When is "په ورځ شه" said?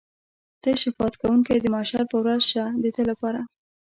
2.11-2.63